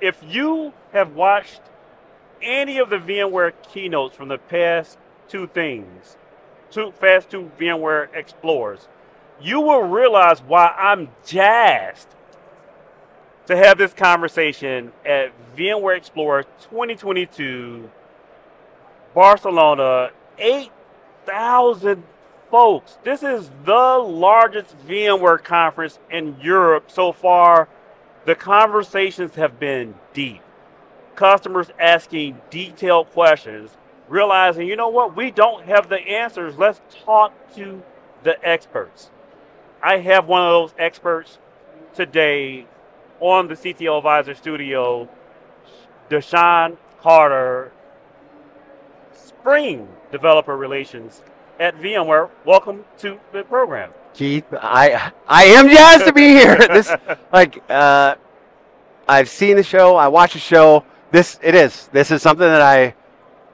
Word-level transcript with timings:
if 0.00 0.22
you 0.26 0.72
have 0.92 1.14
watched 1.14 1.60
any 2.42 2.78
of 2.78 2.90
the 2.90 2.96
VMware 2.96 3.52
keynotes 3.68 4.16
from 4.16 4.28
the 4.28 4.38
past 4.38 4.98
two 5.28 5.46
things, 5.46 6.16
two 6.70 6.92
Fast 6.92 7.30
two 7.30 7.50
VMware 7.58 8.08
Explorers, 8.14 8.88
you 9.40 9.60
will 9.60 9.82
realize 9.82 10.40
why 10.40 10.68
I'm 10.68 11.08
jazzed 11.26 12.08
to 13.46 13.56
have 13.56 13.78
this 13.78 13.92
conversation 13.92 14.92
at 15.04 15.32
VMware 15.56 15.96
Explorer 15.96 16.44
2022, 16.70 17.90
Barcelona, 19.14 20.10
8,000 20.38 22.02
folks. 22.50 22.98
This 23.02 23.22
is 23.22 23.50
the 23.64 23.98
largest 23.98 24.76
VMware 24.86 25.42
conference 25.42 25.98
in 26.10 26.36
Europe 26.40 26.90
so 26.90 27.12
far. 27.12 27.68
The 28.26 28.34
conversations 28.34 29.34
have 29.36 29.58
been 29.58 29.94
deep. 30.12 30.42
Customers 31.16 31.70
asking 31.78 32.40
detailed 32.50 33.10
questions, 33.12 33.76
realizing, 34.08 34.66
you 34.66 34.76
know 34.76 34.88
what, 34.88 35.16
we 35.16 35.30
don't 35.30 35.64
have 35.64 35.88
the 35.88 35.98
answers. 35.98 36.56
Let's 36.56 36.80
talk 37.04 37.32
to 37.54 37.82
the 38.22 38.36
experts. 38.46 39.10
I 39.82 39.98
have 39.98 40.26
one 40.26 40.42
of 40.42 40.50
those 40.50 40.74
experts 40.78 41.38
today 41.94 42.66
on 43.20 43.48
the 43.48 43.54
CTO 43.54 43.98
Advisor 43.98 44.34
Studio, 44.34 45.08
Dashaun 46.10 46.76
Carter, 47.00 47.72
Spring 49.14 49.88
Developer 50.12 50.56
Relations 50.56 51.22
at 51.58 51.74
VMware. 51.76 52.30
Welcome 52.44 52.84
to 52.98 53.18
the 53.32 53.42
program. 53.44 53.92
Keith, 54.14 54.44
I 54.52 55.12
I 55.28 55.44
am 55.44 55.68
jazzed 55.68 56.06
to 56.06 56.12
be 56.12 56.28
here. 56.28 56.56
This 56.70 56.92
like 57.32 57.62
uh, 57.70 58.16
I've 59.08 59.28
seen 59.28 59.56
the 59.56 59.62
show, 59.62 59.96
I 59.96 60.08
watched 60.08 60.34
the 60.34 60.38
show. 60.40 60.84
This 61.10 61.38
it 61.42 61.54
is. 61.54 61.88
This 61.92 62.10
is 62.10 62.22
something 62.22 62.46
that 62.46 62.62
I 62.62 62.94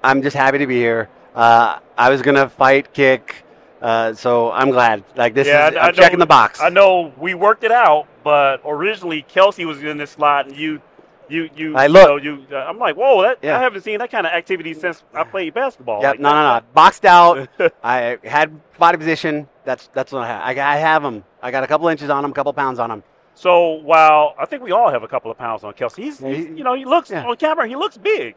I'm 0.02 0.22
just 0.22 0.36
happy 0.36 0.58
to 0.58 0.66
be 0.66 0.76
here. 0.76 1.08
Uh, 1.34 1.78
I 1.96 2.10
was 2.10 2.22
gonna 2.22 2.48
fight, 2.48 2.92
kick, 2.92 3.44
uh, 3.82 4.14
so 4.14 4.50
I'm 4.52 4.70
glad. 4.70 5.04
Like 5.16 5.34
this 5.34 5.46
Yeah, 5.46 5.68
is 5.68 5.76
I- 5.76 5.78
I'm 5.78 5.84
I 5.84 5.86
know- 5.88 5.92
checking 5.92 6.18
the 6.18 6.26
box. 6.26 6.60
I 6.60 6.68
know 6.70 7.12
we 7.18 7.34
worked 7.34 7.64
it 7.64 7.72
out, 7.72 8.06
but 8.24 8.60
originally 8.66 9.22
Kelsey 9.22 9.64
was 9.66 9.82
in 9.82 9.98
this 9.98 10.10
slot, 10.12 10.46
and 10.46 10.56
you, 10.56 10.80
you, 11.28 11.50
you. 11.56 11.76
I 11.76 11.86
you 11.86 11.92
look- 11.92 12.08
know, 12.08 12.16
you. 12.16 12.46
Uh, 12.52 12.56
I'm 12.56 12.78
like, 12.78 12.96
whoa, 12.96 13.22
that, 13.22 13.38
Yeah. 13.42 13.58
I 13.58 13.60
haven't 13.60 13.82
seen 13.82 13.98
that 13.98 14.10
kind 14.10 14.26
of 14.26 14.32
activity 14.32 14.74
since 14.74 15.02
I 15.14 15.24
played 15.24 15.54
basketball. 15.54 16.00
Yep, 16.02 16.12
Like, 16.14 16.20
no, 16.20 16.30
no, 16.34 16.54
no. 16.58 16.60
Boxed 16.74 17.04
out. 17.04 17.48
I 17.82 18.18
had 18.24 18.60
body 18.78 18.98
position. 18.98 19.48
That's 19.64 19.88
that's 19.92 20.12
what 20.12 20.22
I 20.22 20.26
have. 20.28 20.42
I, 20.58 20.74
I 20.74 20.76
have 20.76 21.02
them. 21.02 21.24
I 21.42 21.50
got 21.50 21.64
a 21.64 21.66
couple 21.66 21.88
inches 21.88 22.08
on 22.10 22.22
them, 22.22 22.30
a 22.30 22.34
couple 22.34 22.52
pounds 22.52 22.78
on 22.78 22.90
them. 22.90 23.02
So 23.34 23.72
while 23.72 24.34
I 24.38 24.46
think 24.46 24.62
we 24.62 24.72
all 24.72 24.90
have 24.90 25.02
a 25.02 25.08
couple 25.08 25.30
of 25.30 25.36
pounds 25.36 25.62
on 25.64 25.72
Kelsey, 25.74 26.02
he's, 26.04 26.20
Yeah, 26.20 26.28
he's 26.32 26.46
you 26.46 26.64
know, 26.64 26.74
he 26.74 26.84
looks 26.84 27.10
yeah. 27.10 27.26
on 27.26 27.36
camera, 27.36 27.68
he 27.68 27.76
looks 27.76 27.96
big. 27.98 28.34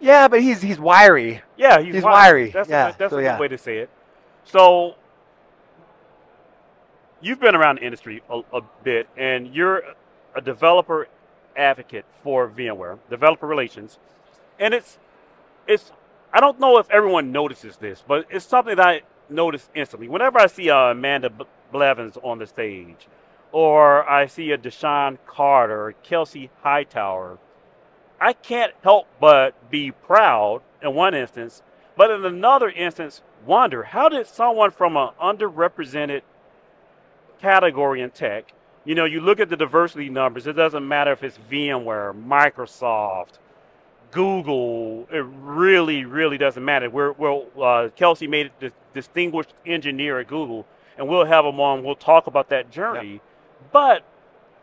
Yeah, 0.00 0.26
but 0.28 0.40
he's 0.40 0.62
he's 0.62 0.78
wiry. 0.80 1.42
Yeah, 1.56 1.80
he's, 1.80 1.94
He's 1.96 2.02
wiry. 2.04 2.14
wiry, 2.44 2.50
That's 2.50 2.68
yeah, 2.68 2.88
a, 2.88 2.96
that's 2.98 3.10
so 3.12 3.18
a 3.18 3.22
good 3.22 3.38
way 3.40 3.48
to 3.48 3.58
say 3.58 3.78
it. 3.78 3.90
So 4.44 4.94
you've 7.20 7.40
been 7.40 7.54
around 7.54 7.78
the 7.78 7.84
industry 7.84 8.22
a, 8.30 8.40
a 8.52 8.60
bit, 8.82 9.08
and 9.16 9.54
you're 9.54 9.82
a 10.34 10.40
developer 10.40 11.08
advocate 11.56 12.04
for 12.22 12.48
VMware, 12.48 12.98
developer 13.10 13.46
relations, 13.46 13.98
and 14.58 14.74
it's 14.74 14.98
it's. 15.66 15.92
I 16.32 16.40
don't 16.40 16.58
know 16.58 16.78
if 16.78 16.90
everyone 16.90 17.30
notices 17.30 17.76
this, 17.76 18.02
but 18.06 18.26
it's 18.30 18.46
something 18.46 18.76
that 18.76 18.86
I 18.86 19.02
notice 19.28 19.68
instantly. 19.74 20.08
Whenever 20.08 20.40
I 20.40 20.46
see 20.46 20.70
uh, 20.70 20.92
Amanda 20.92 21.30
Blevins 21.70 22.16
on 22.22 22.38
the 22.38 22.46
stage, 22.46 23.06
or 23.52 24.08
I 24.08 24.26
see 24.26 24.50
a 24.50 24.58
Dashaun 24.58 25.18
Carter, 25.26 25.94
Kelsey 26.02 26.50
Hightower, 26.62 27.38
I 28.20 28.32
can't 28.32 28.72
help 28.82 29.08
but 29.20 29.70
be 29.70 29.90
proud 29.90 30.62
in 30.80 30.94
one 30.94 31.14
instance, 31.14 31.62
but 31.96 32.10
in 32.10 32.24
another 32.24 32.70
instance, 32.70 33.20
wonder 33.44 33.82
how 33.82 34.08
did 34.08 34.26
someone 34.26 34.70
from 34.70 34.96
an 34.96 35.10
underrepresented 35.20 36.22
category 37.40 38.00
in 38.00 38.10
tech, 38.10 38.54
you 38.84 38.94
know, 38.94 39.04
you 39.04 39.20
look 39.20 39.40
at 39.40 39.48
the 39.48 39.56
diversity 39.56 40.08
numbers, 40.08 40.46
it 40.46 40.54
doesn't 40.54 40.86
matter 40.86 41.12
if 41.12 41.22
it's 41.22 41.38
VMware, 41.50 42.14
Microsoft, 42.26 43.38
Google, 44.10 45.08
it 45.10 45.24
really, 45.24 46.04
really 46.04 46.36
doesn't 46.38 46.64
matter. 46.64 46.90
We're, 46.90 47.12
we're 47.12 47.42
uh, 47.60 47.88
Kelsey 47.96 48.26
made 48.26 48.46
it 48.46 48.52
dis- 48.60 48.72
distinguished 48.92 49.54
engineer 49.64 50.20
at 50.20 50.28
Google, 50.28 50.66
and 50.98 51.08
we'll 51.08 51.24
have 51.24 51.44
him 51.44 51.60
on. 51.60 51.82
We'll 51.82 51.94
talk 51.94 52.26
about 52.26 52.50
that 52.50 52.70
journey. 52.70 53.20
But 53.72 54.04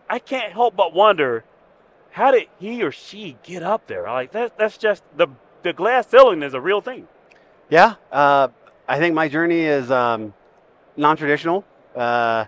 I 0.09 0.19
can't 0.19 0.53
help 0.53 0.75
but 0.75 0.93
wonder 0.93 1.43
how 2.11 2.31
did 2.31 2.47
he 2.59 2.83
or 2.83 2.91
she 2.91 3.37
get 3.43 3.63
up 3.63 3.87
there? 3.87 4.03
Like 4.03 4.31
that, 4.33 4.57
that's 4.57 4.77
just 4.77 5.03
the 5.15 5.27
the 5.63 5.73
glass 5.73 6.07
ceiling 6.07 6.43
is 6.43 6.53
a 6.53 6.61
real 6.61 6.81
thing. 6.81 7.07
Yeah, 7.69 7.95
uh, 8.11 8.49
I 8.87 8.99
think 8.99 9.13
my 9.13 9.27
journey 9.27 9.61
is 9.61 9.91
um, 9.91 10.33
non-traditional. 10.95 11.65
Uh, 11.95 12.45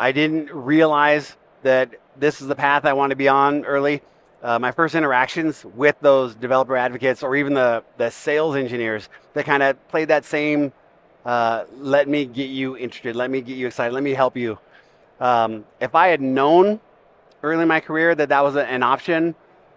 I 0.00 0.12
didn't 0.12 0.50
realize 0.50 1.36
that 1.62 1.90
this 2.16 2.40
is 2.40 2.48
the 2.48 2.54
path 2.54 2.86
I 2.86 2.94
want 2.94 3.10
to 3.10 3.16
be 3.16 3.28
on 3.28 3.66
early. 3.66 4.00
Uh, 4.42 4.58
my 4.58 4.72
first 4.72 4.94
interactions 4.94 5.62
with 5.62 5.94
those 6.00 6.34
developer 6.34 6.74
advocates 6.74 7.22
or 7.22 7.36
even 7.36 7.52
the, 7.52 7.84
the 7.98 8.08
sales 8.08 8.56
engineers 8.56 9.10
that 9.34 9.44
kind 9.44 9.62
of 9.62 9.88
played 9.88 10.08
that 10.08 10.24
same 10.24 10.72
uh, 11.26 11.64
let 11.76 12.08
me 12.08 12.24
get 12.24 12.48
you 12.48 12.78
interested, 12.78 13.14
let 13.14 13.30
me 13.30 13.42
get 13.42 13.58
you 13.58 13.66
excited, 13.66 13.92
let 13.92 14.02
me 14.02 14.12
help 14.12 14.38
you. 14.38 14.58
Um, 15.20 15.66
if 15.82 15.94
I 15.94 16.08
had 16.08 16.22
known 16.22 16.80
early 17.42 17.60
in 17.60 17.68
my 17.68 17.80
career 17.80 18.14
that 18.14 18.30
that 18.30 18.42
was 18.42 18.56
an 18.56 18.82
option, 18.82 19.34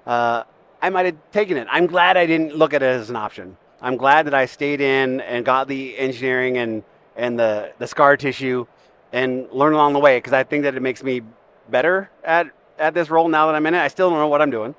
uh, 0.07 0.44
I 0.81 0.90
might 0.90 1.05
have 1.05 1.17
taken 1.34 1.57
it. 1.57 1.67
I'm 1.69 1.85
glad 1.85 2.16
I 2.16 2.25
didn't 2.25 2.55
look 2.55 2.73
at 2.73 2.81
it 2.81 2.85
as 2.85 3.09
an 3.09 3.17
option. 3.17 3.57
I'm 3.81 3.97
glad 3.97 4.28
that 4.28 4.34
I 4.34 4.45
stayed 4.45 4.79
in 4.79 5.19
and 5.19 5.44
got 5.44 5.67
the 5.67 5.97
engineering 5.97 6.59
and, 6.59 6.81
and 7.17 7.38
the, 7.38 7.73
the 7.78 7.88
scar 7.88 8.16
tissue 8.16 8.66
and 9.13 9.47
learn 9.51 9.74
along 9.74 9.94
the 9.94 10.00
way 10.00 10.18
because 10.18 10.34
I 10.34 10.44
think 10.44 10.63
that 10.63 10.75
it 10.75 10.81
makes 10.81 11.03
me 11.03 11.22
better 11.69 12.09
at, 12.24 12.47
at 12.78 12.94
this 12.94 13.09
role 13.09 13.29
now 13.29 13.46
that 13.46 13.56
I'm 13.56 13.66
in 13.66 13.75
it. 13.75 13.79
I 13.79 13.88
still 13.88 14.09
don't 14.09 14.19
know 14.19 14.28
what 14.28 14.41
I'm 14.41 14.50
doing, 14.50 14.75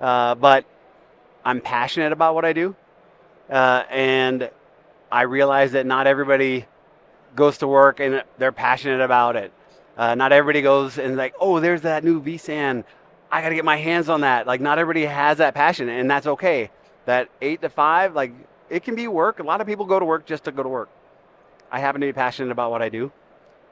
uh, 0.00 0.36
but 0.36 0.64
I'm 1.44 1.60
passionate 1.60 2.12
about 2.12 2.34
what 2.34 2.46
I 2.46 2.54
do. 2.54 2.74
Uh, 3.50 3.82
and 3.90 4.50
I 5.10 5.22
realize 5.22 5.72
that 5.72 5.84
not 5.84 6.06
everybody 6.06 6.66
goes 7.34 7.58
to 7.58 7.66
work 7.66 8.00
and 8.00 8.22
they're 8.38 8.52
passionate 8.52 9.00
about 9.00 9.36
it. 9.36 9.52
Uh, 9.96 10.14
not 10.14 10.32
everybody 10.32 10.62
goes 10.62 10.96
and 10.96 11.16
like, 11.16 11.34
oh, 11.40 11.58
there's 11.58 11.82
that 11.82 12.04
new 12.04 12.22
vSAN. 12.22 12.84
I 13.30 13.42
got 13.42 13.48
to 13.48 13.54
get 13.54 13.64
my 13.64 13.76
hands 13.76 14.08
on 14.08 14.20
that. 14.22 14.46
Like, 14.46 14.60
not 14.60 14.78
everybody 14.78 15.04
has 15.04 15.38
that 15.38 15.54
passion, 15.54 15.88
and 15.88 16.10
that's 16.10 16.26
okay. 16.26 16.70
That 17.04 17.28
eight 17.42 17.60
to 17.62 17.68
five, 17.68 18.14
like, 18.14 18.32
it 18.70 18.84
can 18.84 18.94
be 18.94 19.08
work. 19.08 19.40
A 19.40 19.42
lot 19.42 19.60
of 19.60 19.66
people 19.66 19.84
go 19.84 19.98
to 19.98 20.04
work 20.04 20.24
just 20.24 20.44
to 20.44 20.52
go 20.52 20.62
to 20.62 20.68
work. 20.68 20.88
I 21.70 21.80
happen 21.80 22.00
to 22.00 22.06
be 22.06 22.12
passionate 22.12 22.52
about 22.52 22.70
what 22.70 22.80
I 22.80 22.88
do, 22.88 23.12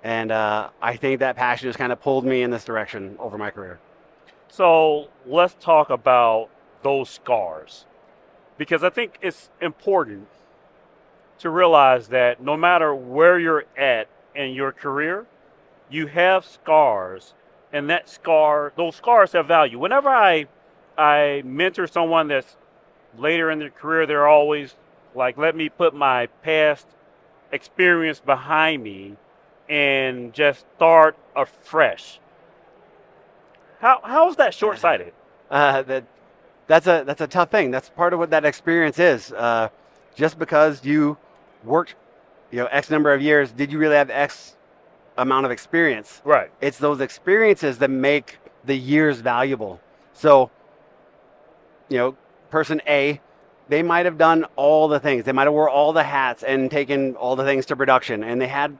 and 0.06 0.30
uh, 0.30 0.70
I 0.80 0.94
think 0.94 1.18
that 1.18 1.34
passion 1.34 1.66
has 1.66 1.76
kind 1.76 1.90
of 1.90 2.00
pulled 2.00 2.24
me 2.24 2.42
in 2.42 2.52
this 2.52 2.64
direction 2.64 3.16
over 3.18 3.36
my 3.36 3.50
career. 3.50 3.80
So 4.46 5.08
let's 5.26 5.54
talk 5.58 5.90
about 5.90 6.48
those 6.84 7.10
scars, 7.10 7.86
because 8.56 8.84
I 8.84 8.90
think 8.90 9.18
it's 9.20 9.50
important 9.60 10.28
to 11.40 11.50
realize 11.50 12.06
that 12.08 12.40
no 12.40 12.56
matter 12.56 12.94
where 12.94 13.36
you're 13.36 13.64
at 13.76 14.06
in 14.32 14.52
your 14.52 14.70
career, 14.70 15.26
you 15.90 16.06
have 16.06 16.44
scars, 16.44 17.34
and 17.72 17.90
that 17.90 18.08
scar, 18.08 18.72
those 18.76 18.94
scars 18.94 19.32
have 19.32 19.48
value. 19.48 19.76
Whenever 19.76 20.08
I 20.08 20.46
I 20.96 21.42
mentor 21.44 21.88
someone 21.88 22.28
that's 22.28 22.56
later 23.18 23.50
in 23.50 23.58
their 23.58 23.70
career, 23.70 24.06
they're 24.06 24.28
always 24.28 24.76
like, 25.16 25.36
"Let 25.36 25.56
me 25.56 25.68
put 25.68 25.94
my 25.94 26.26
past 26.44 26.86
experience 27.50 28.20
behind 28.20 28.84
me 28.84 29.16
and 29.68 30.32
just 30.32 30.66
start 30.76 31.16
afresh." 31.34 32.20
How 33.80 34.00
how 34.02 34.28
is 34.28 34.36
that 34.36 34.54
short 34.60 34.78
sighted? 34.78 35.12
Uh, 35.50 35.82
that 35.82 36.04
that's 36.66 36.86
a 36.86 37.04
that's 37.06 37.20
a 37.20 37.26
tough 37.26 37.50
thing. 37.50 37.70
That's 37.70 37.88
part 37.90 38.12
of 38.12 38.18
what 38.18 38.30
that 38.30 38.44
experience 38.44 38.98
is. 38.98 39.32
Uh, 39.32 39.68
just 40.14 40.38
because 40.38 40.84
you 40.84 41.16
worked, 41.64 41.94
you 42.50 42.58
know, 42.58 42.66
X 42.66 42.90
number 42.90 43.12
of 43.12 43.20
years, 43.20 43.52
did 43.52 43.70
you 43.70 43.78
really 43.78 43.96
have 43.96 44.10
X 44.10 44.56
amount 45.18 45.46
of 45.46 45.52
experience? 45.52 46.22
Right. 46.24 46.50
It's 46.60 46.78
those 46.78 47.00
experiences 47.00 47.78
that 47.78 47.90
make 47.90 48.38
the 48.64 48.76
years 48.76 49.20
valuable. 49.20 49.80
So, 50.12 50.50
you 51.88 51.98
know, 51.98 52.16
person 52.50 52.80
A, 52.88 53.20
they 53.68 53.82
might 53.82 54.06
have 54.06 54.18
done 54.18 54.46
all 54.56 54.88
the 54.88 55.00
things. 55.00 55.24
They 55.24 55.32
might 55.32 55.44
have 55.44 55.52
wore 55.52 55.68
all 55.68 55.92
the 55.92 56.02
hats 56.02 56.42
and 56.42 56.70
taken 56.70 57.16
all 57.16 57.36
the 57.36 57.44
things 57.44 57.66
to 57.66 57.76
production, 57.76 58.24
and 58.24 58.40
they 58.40 58.46
had 58.46 58.78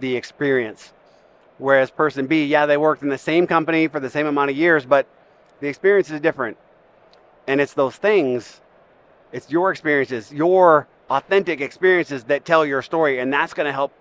the 0.00 0.16
experience. 0.16 0.92
Whereas 1.58 1.90
person 1.90 2.26
B, 2.26 2.44
yeah, 2.44 2.66
they 2.66 2.76
worked 2.76 3.02
in 3.02 3.08
the 3.08 3.18
same 3.18 3.46
company 3.46 3.88
for 3.88 4.00
the 4.00 4.10
same 4.10 4.26
amount 4.26 4.50
of 4.50 4.56
years, 4.56 4.84
but 4.84 5.06
the 5.60 5.68
experience 5.68 6.10
is 6.10 6.20
different. 6.20 6.58
And 7.46 7.60
it's 7.60 7.74
those 7.74 7.96
things, 7.96 8.60
it's 9.32 9.50
your 9.50 9.70
experiences, 9.70 10.32
your 10.32 10.86
authentic 11.08 11.60
experiences 11.60 12.24
that 12.24 12.44
tell 12.44 12.66
your 12.66 12.82
story, 12.82 13.20
and 13.20 13.32
that's 13.32 13.54
going 13.54 13.66
to 13.66 13.72
help 13.72 13.92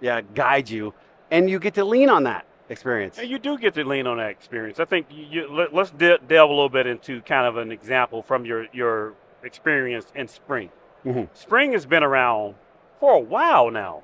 yeah, 0.00 0.20
guide 0.34 0.68
you. 0.68 0.92
And 1.30 1.48
you 1.48 1.58
get 1.58 1.74
to 1.74 1.84
lean 1.84 2.10
on 2.10 2.24
that. 2.24 2.44
experience. 2.68 3.18
And 3.18 3.28
you 3.30 3.38
do 3.38 3.56
get 3.56 3.74
to 3.74 3.84
lean 3.84 4.06
on 4.06 4.16
that 4.18 4.30
experience. 4.30 4.80
I 4.80 4.84
think 4.84 5.06
you, 5.10 5.24
you 5.30 5.48
let, 5.50 5.74
us 5.74 5.90
de- 5.90 6.18
delve 6.18 6.50
a 6.50 6.52
little 6.52 6.68
bit 6.68 6.86
into 6.86 7.20
kind 7.22 7.46
of 7.46 7.56
an 7.56 7.70
example 7.72 8.22
from 8.22 8.44
your 8.44 8.66
your 8.72 9.14
experience 9.42 10.06
in 10.14 10.28
spring. 10.28 10.70
Mhm. 11.04 11.28
Spring 11.34 11.72
has 11.72 11.86
been 11.86 12.02
around 12.02 12.54
for 13.00 13.14
a 13.14 13.18
while 13.20 13.70
now, 13.70 14.02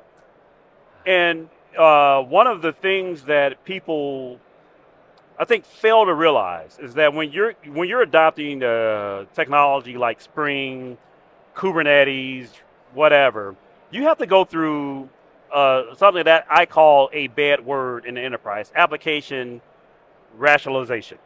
and 1.09 1.49
uh, 1.77 2.23
one 2.23 2.47
of 2.47 2.61
the 2.61 2.73
things 2.73 3.23
that 3.25 3.65
people 3.65 4.39
I 5.39 5.47
think 5.47 5.65
fail 5.65 6.05
to 6.05 6.13
realize 6.13 6.79
is 6.79 6.95
that 6.95 7.15
when 7.15 7.33
you're 7.33 7.55
when 7.65 7.89
you're 7.89 8.03
adopting 8.03 8.63
uh, 8.63 9.25
technology 9.35 9.97
like 9.97 10.21
Spring, 10.21 10.99
Kubernetes, 11.57 12.51
whatever, 12.93 13.57
you 13.91 14.03
have 14.03 14.19
to 14.19 14.27
go 14.27 14.45
through 14.45 15.09
uh, 15.51 15.95
something 15.97 16.25
that 16.25 16.47
I 16.51 16.67
call 16.67 17.09
a 17.13 17.29
bad 17.29 17.65
word 17.65 18.05
in 18.05 18.17
the 18.17 18.21
enterprise: 18.21 18.71
application 18.75 19.63
rationalization. 20.37 21.17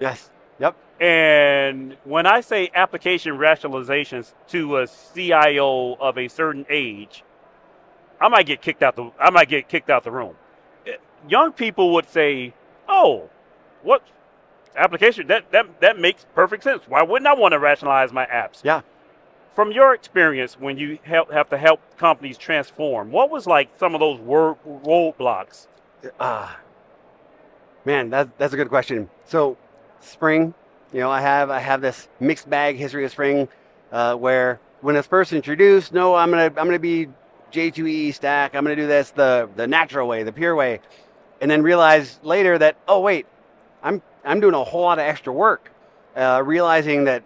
Yes. 0.00 0.30
Yep. 0.60 0.76
And 0.98 1.96
when 2.04 2.24
I 2.26 2.40
say 2.40 2.70
application 2.74 3.34
rationalizations 3.34 4.32
to 4.48 4.78
a 4.78 4.86
CIO 4.86 5.94
of 5.94 6.16
a 6.16 6.28
certain 6.28 6.64
age, 6.70 7.22
I 8.20 8.28
might 8.28 8.46
get 8.46 8.60
kicked 8.60 8.82
out 8.82 8.96
the 8.96 9.10
I 9.18 9.30
might 9.30 9.48
get 9.48 9.68
kicked 9.68 9.90
out 9.90 10.04
the 10.04 10.10
room. 10.10 10.34
Eh, 10.86 10.96
Young 11.28 11.52
people 11.52 11.92
would 11.94 12.08
say, 12.08 12.54
"Oh, 12.88 13.30
what 13.82 14.02
application? 14.76 15.26
That 15.28 15.50
that 15.52 15.80
that 15.80 15.98
makes 15.98 16.26
perfect 16.34 16.62
sense. 16.62 16.82
Why 16.86 17.02
wouldn't 17.02 17.26
I 17.26 17.34
want 17.34 17.52
to 17.52 17.58
rationalize 17.58 18.12
my 18.12 18.26
apps?" 18.26 18.62
Yeah. 18.62 18.82
From 19.54 19.72
your 19.72 19.94
experience, 19.94 20.58
when 20.58 20.78
you 20.78 20.98
help, 21.02 21.32
have 21.32 21.50
to 21.50 21.58
help 21.58 21.80
companies 21.98 22.38
transform, 22.38 23.10
what 23.10 23.30
was 23.30 23.46
like 23.46 23.68
some 23.78 23.94
of 23.94 24.00
those 24.00 24.20
word 24.20 24.56
roadblocks? 24.64 25.66
Ah, 26.20 26.56
man, 27.84 28.10
that, 28.10 28.38
that's 28.38 28.54
a 28.54 28.56
good 28.56 28.68
question. 28.68 29.10
So, 29.24 29.56
Spring, 30.00 30.54
you 30.92 31.00
know, 31.00 31.10
I 31.10 31.20
have 31.20 31.50
I 31.50 31.58
have 31.58 31.80
this 31.80 32.08
mixed 32.20 32.48
bag 32.48 32.76
history 32.76 33.04
of 33.04 33.10
Spring, 33.10 33.48
uh, 33.92 34.14
where 34.14 34.60
when 34.82 34.96
it's 34.96 35.06
first 35.08 35.32
introduced, 35.32 35.92
no, 35.92 36.14
I'm 36.14 36.30
gonna 36.30 36.44
I'm 36.44 36.52
gonna 36.66 36.78
be 36.78 37.08
J2EE 37.52 38.14
stack. 38.14 38.54
I'm 38.54 38.64
gonna 38.64 38.76
do 38.76 38.86
this 38.86 39.10
the 39.10 39.48
the 39.56 39.66
natural 39.66 40.08
way, 40.08 40.22
the 40.22 40.32
pure 40.32 40.54
way, 40.54 40.80
and 41.40 41.50
then 41.50 41.62
realize 41.62 42.18
later 42.22 42.58
that 42.58 42.76
oh 42.88 43.00
wait, 43.00 43.26
I'm 43.82 44.02
I'm 44.24 44.40
doing 44.40 44.54
a 44.54 44.64
whole 44.64 44.82
lot 44.82 44.98
of 44.98 45.04
extra 45.04 45.32
work, 45.32 45.72
uh, 46.16 46.42
realizing 46.44 47.04
that 47.04 47.24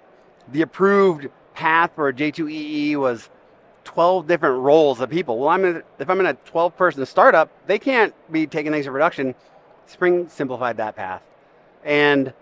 the 0.53 0.63
approved 0.63 1.29
path 1.55 1.91
for 1.95 2.13
J2EE 2.13 2.97
was 2.97 3.31
12 3.85 4.27
different 4.27 4.61
roles 4.61 5.01
of 5.01 5.11
people. 5.11 5.39
Well, 5.39 5.49
I'm 5.49 5.65
in, 5.65 5.83
if 5.99 6.09
I'm 6.11 6.21
in 6.21 6.27
a 6.27 6.35
12 6.35 6.77
person 6.77 7.05
startup, 7.07 7.51
they 7.67 7.79
can't 7.79 8.15
be 8.33 8.47
taking 8.47 8.73
things 8.73 8.87
to 8.87 8.93
production. 8.93 9.35
Spring 9.87 10.29
simplified 10.29 10.77
that 10.79 10.97
path. 10.97 11.23
And 11.85 12.33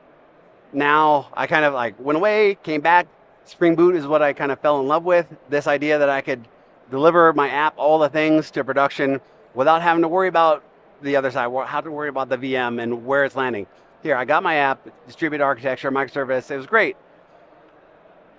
now 0.73 1.29
I 1.35 1.47
kind 1.47 1.65
of 1.65 1.75
like 1.75 1.99
went 1.99 2.17
away, 2.17 2.57
came 2.63 2.81
back. 2.81 3.07
Spring 3.45 3.75
Boot 3.75 3.97
is 3.97 4.07
what 4.07 4.23
I 4.23 4.33
kind 4.33 4.53
of 4.53 4.61
fell 4.61 4.81
in 4.81 4.87
love 4.87 5.05
with. 5.05 5.27
This 5.49 5.67
idea 5.67 5.99
that 5.99 6.09
I 6.09 6.21
could 6.21 6.47
deliver 6.93 7.33
my 7.33 7.49
app, 7.49 7.75
all 7.77 7.99
the 7.99 8.09
things 8.09 8.51
to 8.53 8.63
production 8.63 9.21
without 9.55 9.83
having 9.83 10.03
to 10.03 10.09
worry 10.09 10.29
about 10.29 10.63
the 11.01 11.17
other 11.17 11.31
side, 11.31 11.51
how 11.67 11.81
to 11.81 11.91
worry 11.91 12.11
about 12.11 12.29
the 12.29 12.37
VM 12.37 12.81
and 12.81 13.05
where 13.05 13.25
it's 13.25 13.35
landing. 13.35 13.67
Here, 14.03 14.15
I 14.15 14.25
got 14.25 14.43
my 14.43 14.57
app, 14.57 14.87
distributed 15.07 15.43
architecture, 15.43 15.91
microservice. 15.91 16.51
It 16.51 16.57
was 16.57 16.67
great. 16.67 16.97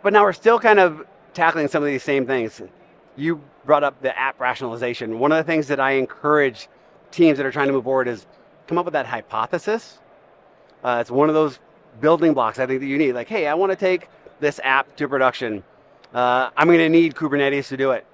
But 0.04 0.14
now 0.14 0.24
we're 0.24 0.34
still 0.34 0.60
kind 0.60 0.80
of 0.80 1.06
tackling 1.34 1.68
some 1.68 1.82
of 1.82 1.88
these 1.88 2.04
same 2.04 2.28
things. 2.28 2.62
You 3.16 3.42
brought 3.66 3.84
up 3.84 4.00
the 4.02 4.18
app 4.18 4.40
rationalization. 4.40 5.20
One 5.20 5.32
of 5.32 5.38
the 5.38 5.52
things 5.52 5.68
that 5.68 5.80
I 5.80 5.94
encourage 5.94 6.70
teams 7.12 7.38
that 7.38 7.46
are 7.46 7.52
trying 7.52 7.68
to 7.68 7.74
move 7.74 7.86
forward 7.86 8.08
is 8.08 8.28
come 8.68 8.78
up 8.78 8.86
with 8.86 8.94
that 8.94 9.08
hypothesis. 9.08 10.00
Uh, 10.84 11.00
it's 11.02 11.12
one 11.12 11.28
of 11.28 11.36
those 11.36 11.60
building 12.02 12.34
blocks 12.34 12.60
I 12.60 12.68
think 12.68 12.82
that 12.82 12.88
you 12.88 12.98
need. 12.98 13.14
Like, 13.14 13.30
hey, 13.30 13.48
I 13.48 13.56
want 13.56 13.72
to 13.72 13.76
take 13.76 14.10
this 14.40 14.60
app 14.64 14.96
to 14.98 15.08
production. 15.08 15.64
Uh, 16.14 16.50
I'm 16.56 16.68
going 16.68 16.80
to 16.80 16.90
need 16.90 17.16
Kubernetes 17.16 17.68
to 17.70 17.78
do 17.78 17.92
it. 17.92 18.06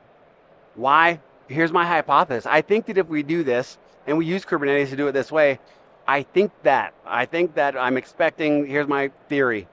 Why? 0.79 1.19
Here's 1.47 1.73
my 1.73 1.85
hypothesis. 1.85 2.45
I 2.45 2.61
think 2.61 2.85
that 2.85 2.97
if 2.97 3.07
we 3.07 3.21
do 3.21 3.43
this 3.43 3.77
and 4.07 4.17
we 4.17 4.25
use 4.25 4.45
Kubernetes 4.45 4.89
to 4.89 4.95
do 4.95 5.07
it 5.07 5.11
this 5.11 5.29
way, 5.31 5.59
I 6.07 6.23
think 6.23 6.53
that. 6.63 6.93
I 7.05 7.25
think 7.25 7.55
that 7.55 7.75
I'm 7.75 7.97
expecting, 7.97 8.65
here's 8.65 8.87
my 8.87 9.11
theory. 9.27 9.67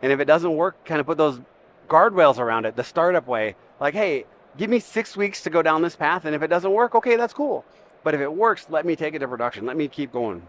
And 0.00 0.10
if 0.10 0.18
it 0.18 0.24
doesn't 0.24 0.56
work, 0.56 0.82
kind 0.86 0.98
of 0.98 1.06
put 1.06 1.18
those 1.18 1.40
guardrails 1.88 2.38
around 2.38 2.64
it, 2.64 2.74
the 2.74 2.84
startup 2.84 3.26
way. 3.26 3.54
Like, 3.80 3.92
hey, 3.92 4.24
give 4.56 4.70
me 4.70 4.80
six 4.80 5.14
weeks 5.14 5.42
to 5.42 5.50
go 5.50 5.60
down 5.60 5.82
this 5.82 5.94
path, 5.94 6.24
and 6.24 6.34
if 6.34 6.42
it 6.42 6.48
doesn't 6.48 6.72
work, 6.72 6.94
okay, 6.94 7.16
that's 7.16 7.34
cool. 7.34 7.64
But 8.02 8.14
if 8.14 8.20
it 8.22 8.32
works, 8.32 8.66
let 8.70 8.86
me 8.86 8.96
take 8.96 9.14
it 9.14 9.18
to 9.18 9.28
production. 9.28 9.66
Let 9.66 9.76
me 9.76 9.88
keep 9.88 10.10
going. 10.10 10.46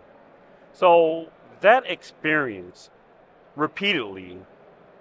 So 0.71 1.27
that 1.59 1.83
experience 1.85 2.89
repeatedly 3.57 4.37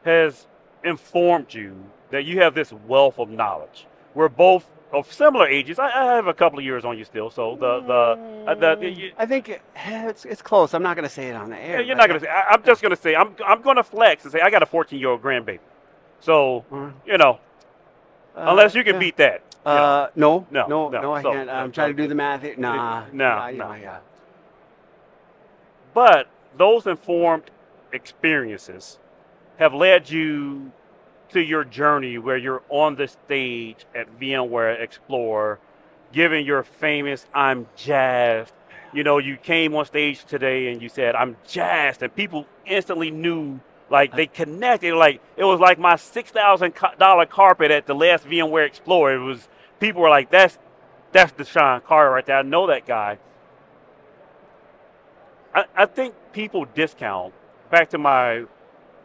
has 0.05 0.49
informed 0.83 1.55
you 1.55 1.77
that 2.11 2.25
you 2.25 2.41
have 2.41 2.55
this 2.55 2.73
wealth 2.73 3.21
of 3.21 3.31
knowledge. 3.31 3.87
We're 4.15 4.29
both 4.29 4.67
of 4.93 5.13
similar 5.13 5.47
ages. 5.47 5.79
I, 5.79 5.87
I 5.87 6.15
have 6.17 6.27
a 6.27 6.35
couple 6.35 6.59
of 6.59 6.65
years 6.65 6.85
on 6.85 6.99
you 6.99 7.05
still, 7.05 7.31
so 7.31 7.57
the 7.57 7.81
the, 7.81 8.51
uh, 8.51 8.75
the 8.77 8.91
you, 8.91 9.13
I 9.17 9.27
think 9.27 9.49
it- 9.49 9.63
it's 9.87 10.25
it's 10.25 10.43
close. 10.43 10.75
I'm 10.75 10.83
not 10.83 10.97
going 10.97 11.09
to 11.09 11.15
say 11.15 11.29
it 11.29 11.35
on 11.37 11.51
the 11.51 11.59
air. 11.59 11.81
You're 11.81 11.97
not 11.97 12.09
gonna 12.09 12.21
say. 12.21 12.29
I, 12.29 12.51
I'm 12.53 12.63
just 12.65 12.83
gonna 12.83 12.97
say. 12.97 13.15
I'm 13.15 13.35
I'm 13.47 13.63
gonna 13.63 13.85
flex 13.85 14.25
and 14.25 14.33
say 14.33 14.41
I 14.41 14.51
got 14.51 14.63
a 14.63 14.67
14 14.67 14.99
year 14.99 15.09
old 15.11 15.23
grandbaby. 15.23 15.59
So 16.21 16.65
Uh, 16.73 16.91
you 17.07 17.19
know, 17.19 17.39
unless 18.35 18.75
you 18.75 18.83
can 18.85 18.95
yeah. 18.95 19.01
beat 19.01 19.17
that. 19.19 19.43
Uh, 19.65 20.09
no, 20.17 20.47
No, 20.51 20.67
no, 20.67 20.89
no. 20.89 21.01
no, 21.03 21.13
I 21.13 21.23
So- 21.23 21.33
can't. 21.33 21.51
I'm 21.51 21.71
trying 21.71 21.95
to 21.95 22.03
do 22.03 22.09
the 22.09 22.15
math. 22.15 22.43
Here. 22.43 22.55
Nah, 22.57 23.05
No, 23.13 23.25
I- 23.27 23.53
no. 23.53 23.73
yeah. 23.75 23.99
But 25.95 26.29
those 26.57 26.87
informed 26.87 27.51
experiences 27.93 28.99
have 29.59 29.75
led 29.75 30.09
you 30.11 30.73
to 31.33 31.41
your 31.41 31.65
journey 31.65 32.19
where 32.19 32.37
you're 32.37 32.63
on 32.69 32.97
the 32.97 33.09
stage 33.09 33.87
at 33.95 34.19
VMware 34.19 34.81
Explorer, 34.81 35.59
giving 36.13 36.47
your 36.47 36.63
famous 36.63 37.27
"I'm 37.35 37.67
jazzed." 37.77 38.53
You 38.93 39.05
know, 39.05 39.19
you 39.19 39.37
came 39.37 39.75
on 39.77 39.85
stage 39.87 40.25
today 40.25 40.73
and 40.73 40.83
you 40.83 40.89
said, 40.89 41.15
"I'm 41.15 41.37
jazzed," 41.47 42.03
and 42.03 42.15
people 42.15 42.47
instantly 42.67 43.11
knew. 43.11 43.61
Like 43.89 44.15
they 44.15 44.29
connected, 44.29 44.95
like 44.95 45.21
it 45.37 45.43
was 45.43 45.59
like 45.59 45.77
my 45.79 45.97
six 45.97 46.31
thousand 46.31 46.75
dollar 46.99 47.27
carpet 47.27 47.73
at 47.73 47.87
the 47.87 47.95
last 47.95 48.25
VMware 48.25 48.67
Explorer. 48.67 49.15
It 49.15 49.19
was 49.19 49.49
people 49.81 50.01
were 50.01 50.09
like, 50.09 50.31
"That's 50.31 50.59
that's 51.11 51.33
the 51.33 51.43
Dashaun 51.43 51.83
Carter 51.85 52.11
right 52.11 52.25
there. 52.25 52.37
I 52.37 52.43
know 52.43 52.69
that 52.69 52.87
guy." 52.87 53.19
I, 55.53 55.65
I 55.77 55.87
think 55.87 56.15
people 56.33 56.67
discount 56.67 57.35
back 57.71 57.91
to 57.91 57.99
my 57.99 58.45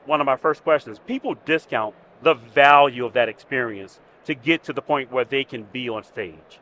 one 0.06 0.22
of 0.22 0.26
my 0.26 0.36
first 0.36 0.64
questions. 0.64 1.00
People 1.00 1.36
discount 1.46 1.96
the 2.26 2.34
value 2.34 3.06
of 3.06 3.14
that 3.14 3.30
experience 3.30 4.00
to 4.26 4.34
get 4.34 4.64
to 4.64 4.74
the 4.74 4.82
point 4.82 5.12
where 5.12 5.26
they 5.26 5.44
can 5.44 5.62
be 5.62 5.88
on 5.88 6.04
stage. 6.04 6.60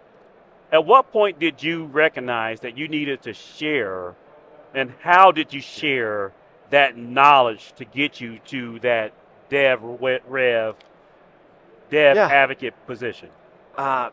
At 0.73 0.85
what 0.85 1.09
point 1.13 1.39
did 1.39 1.63
you 1.63 1.85
recognize 1.85 2.59
that 2.59 2.77
you 2.77 2.89
needed 2.89 3.21
to 3.21 3.33
share, 3.33 4.13
and 4.75 4.93
how 4.99 5.31
did 5.31 5.53
you 5.53 5.61
share 5.61 6.33
that 6.69 6.97
knowledge 6.97 7.71
to 7.77 7.85
get 7.85 8.19
you 8.19 8.39
to 8.47 8.79
that 8.79 9.13
dev 9.47 9.79
rev, 9.81 10.75
dev 11.89 12.15
Yeah. 12.17 12.27
advocate 12.27 12.73
position? 12.85 13.29
Uh, 13.77 14.09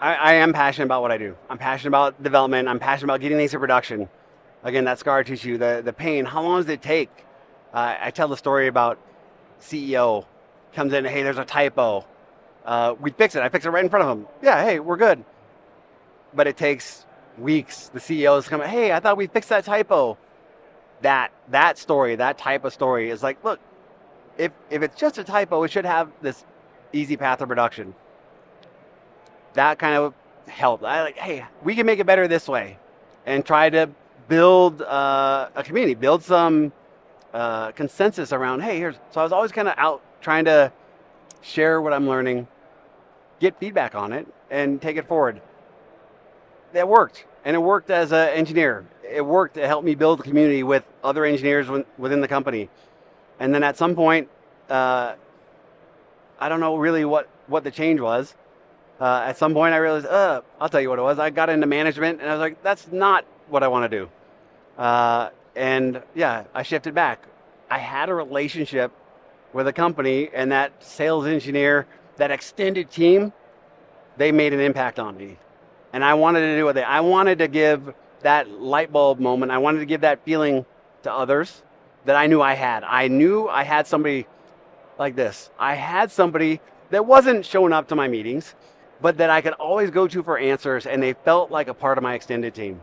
I, 0.00 0.14
I 0.14 0.32
am 0.34 0.52
passionate 0.52 0.84
about 0.86 1.02
what 1.02 1.10
I 1.10 1.18
do. 1.18 1.34
I'm 1.50 1.58
passionate 1.58 1.88
about 1.88 2.22
development. 2.22 2.68
I'm 2.68 2.78
passionate 2.78 3.06
about 3.10 3.20
getting 3.22 3.38
things 3.38 3.50
to 3.50 3.58
production. 3.58 4.08
Again, 4.62 4.84
that 4.84 5.00
scar 5.00 5.24
tissue, 5.24 5.58
the, 5.58 5.82
the 5.84 5.92
pain. 5.92 6.24
How 6.26 6.42
long 6.42 6.60
does 6.60 6.68
it 6.68 6.80
take? 6.80 7.10
Uh, 7.74 7.96
I 8.00 8.10
tell 8.12 8.28
the 8.28 8.36
story 8.36 8.68
about 8.68 8.98
CEO 9.60 10.24
comes 10.74 10.92
in, 10.92 11.04
hey, 11.04 11.22
there's 11.22 11.38
a 11.38 11.44
typo. 11.44 12.04
Uh, 12.64 12.94
we 13.00 13.10
fix 13.10 13.34
it. 13.34 13.42
I 13.42 13.48
fix 13.48 13.64
it 13.64 13.70
right 13.70 13.84
in 13.84 13.90
front 13.90 14.08
of 14.08 14.18
him. 14.18 14.26
Yeah, 14.42 14.64
hey, 14.64 14.80
we're 14.80 14.96
good. 14.96 15.24
But 16.34 16.46
it 16.46 16.56
takes 16.56 17.06
weeks. 17.38 17.88
The 17.92 18.00
CEO 18.00 18.38
is 18.38 18.48
coming, 18.48 18.68
hey, 18.68 18.92
I 18.92 19.00
thought 19.00 19.16
we 19.16 19.26
fixed 19.26 19.48
that 19.50 19.64
typo. 19.64 20.18
That 21.02 21.30
that 21.50 21.76
story, 21.76 22.16
that 22.16 22.38
type 22.38 22.64
of 22.64 22.72
story 22.72 23.10
is 23.10 23.22
like, 23.22 23.44
look, 23.44 23.60
if 24.38 24.50
if 24.70 24.82
it's 24.82 24.98
just 24.98 25.18
a 25.18 25.24
typo, 25.24 25.62
it 25.62 25.70
should 25.70 25.84
have 25.84 26.10
this 26.22 26.44
easy 26.92 27.16
path 27.16 27.38
to 27.40 27.46
production. 27.46 27.94
That 29.52 29.78
kind 29.78 29.94
of 29.94 30.14
helped. 30.48 30.84
I 30.84 31.02
like, 31.02 31.18
hey, 31.18 31.44
we 31.62 31.74
can 31.74 31.84
make 31.84 31.98
it 31.98 32.06
better 32.06 32.26
this 32.28 32.48
way, 32.48 32.78
and 33.26 33.44
try 33.44 33.68
to 33.70 33.90
build 34.28 34.80
uh, 34.82 35.50
a 35.54 35.62
community, 35.62 35.94
build 35.94 36.22
some 36.22 36.72
uh, 37.36 37.70
consensus 37.72 38.32
around. 38.32 38.60
Hey, 38.60 38.78
here's. 38.78 38.96
So 39.10 39.20
I 39.20 39.22
was 39.22 39.32
always 39.32 39.52
kind 39.52 39.68
of 39.68 39.74
out 39.76 40.00
trying 40.22 40.46
to 40.46 40.72
share 41.42 41.82
what 41.82 41.92
I'm 41.92 42.08
learning, 42.08 42.48
get 43.40 43.58
feedback 43.60 43.94
on 43.94 44.14
it, 44.14 44.26
and 44.50 44.80
take 44.80 44.96
it 44.96 45.06
forward. 45.06 45.42
That 46.72 46.88
worked, 46.88 47.26
and 47.44 47.54
it 47.54 47.58
worked 47.58 47.90
as 47.90 48.12
an 48.12 48.30
engineer. 48.30 48.86
It 49.08 49.24
worked 49.24 49.54
to 49.54 49.66
help 49.66 49.84
me 49.84 49.94
build 49.94 50.20
a 50.20 50.22
community 50.22 50.62
with 50.62 50.82
other 51.04 51.26
engineers 51.26 51.68
within 51.98 52.22
the 52.22 52.28
company. 52.28 52.70
And 53.38 53.54
then 53.54 53.62
at 53.62 53.76
some 53.76 53.94
point, 53.94 54.30
uh, 54.70 55.14
I 56.40 56.48
don't 56.48 56.60
know 56.60 56.76
really 56.76 57.04
what, 57.04 57.28
what 57.48 57.64
the 57.64 57.70
change 57.70 58.00
was. 58.00 58.34
Uh, 58.98 59.24
at 59.26 59.36
some 59.36 59.52
point, 59.52 59.74
I 59.74 59.76
realized, 59.76 60.06
uh, 60.06 60.40
I'll 60.58 60.70
tell 60.70 60.80
you 60.80 60.88
what 60.88 60.98
it 60.98 61.02
was. 61.02 61.18
I 61.18 61.28
got 61.28 61.50
into 61.50 61.66
management, 61.66 62.20
and 62.22 62.30
I 62.30 62.32
was 62.32 62.40
like, 62.40 62.62
that's 62.62 62.90
not 62.90 63.26
what 63.48 63.62
I 63.62 63.68
want 63.68 63.90
to 63.90 63.98
do. 63.98 64.08
Uh, 64.78 65.28
and 65.56 66.02
yeah, 66.14 66.44
I 66.54 66.62
shifted 66.62 66.94
back. 66.94 67.26
I 67.68 67.78
had 67.78 68.08
a 68.08 68.14
relationship 68.14 68.92
with 69.52 69.66
a 69.66 69.72
company, 69.72 70.28
and 70.32 70.52
that 70.52 70.84
sales 70.84 71.26
engineer, 71.26 71.86
that 72.16 72.30
extended 72.30 72.90
team, 72.90 73.32
they 74.16 74.30
made 74.30 74.52
an 74.52 74.60
impact 74.60 74.98
on 74.98 75.16
me. 75.16 75.38
And 75.92 76.04
I 76.04 76.14
wanted 76.14 76.40
to 76.40 76.56
do 76.56 76.64
what 76.64 76.74
they, 76.74 76.84
I 76.84 77.00
wanted 77.00 77.38
to 77.38 77.48
give 77.48 77.92
that 78.20 78.50
light 78.50 78.92
bulb 78.92 79.18
moment, 79.18 79.50
I 79.50 79.58
wanted 79.58 79.80
to 79.80 79.86
give 79.86 80.02
that 80.02 80.24
feeling 80.24 80.66
to 81.02 81.12
others 81.12 81.62
that 82.04 82.16
I 82.16 82.26
knew 82.26 82.40
I 82.40 82.54
had. 82.54 82.84
I 82.84 83.08
knew 83.08 83.48
I 83.48 83.62
had 83.64 83.86
somebody 83.86 84.26
like 84.98 85.16
this. 85.16 85.50
I 85.58 85.74
had 85.74 86.10
somebody 86.10 86.60
that 86.90 87.04
wasn't 87.04 87.44
showing 87.44 87.72
up 87.72 87.88
to 87.88 87.96
my 87.96 88.08
meetings, 88.08 88.54
but 89.00 89.18
that 89.18 89.30
I 89.30 89.40
could 89.40 89.54
always 89.54 89.90
go 89.90 90.06
to 90.08 90.22
for 90.22 90.38
answers, 90.38 90.86
and 90.86 91.02
they 91.02 91.12
felt 91.12 91.50
like 91.50 91.68
a 91.68 91.74
part 91.74 91.98
of 91.98 92.02
my 92.02 92.14
extended 92.14 92.54
team. 92.54 92.80